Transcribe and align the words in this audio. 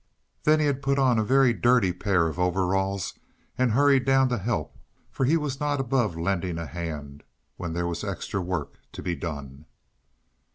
Then 0.45 0.59
he 0.59 0.65
had 0.65 0.81
put 0.81 0.97
on 0.97 1.19
a 1.19 1.23
very 1.23 1.53
dirty 1.53 1.93
pair 1.93 2.25
of 2.25 2.39
overalls 2.39 3.13
and 3.55 3.73
hurried 3.73 4.03
down 4.03 4.29
to 4.29 4.39
help 4.39 4.75
for 5.11 5.25
he 5.25 5.37
was 5.37 5.59
not 5.59 5.79
above 5.79 6.17
lending 6.17 6.57
a 6.57 6.65
hand 6.65 7.21
when 7.57 7.73
there 7.73 7.85
was 7.85 8.03
extra 8.03 8.41
work 8.41 8.79
to 8.93 9.03
be 9.03 9.15
done. 9.15 9.65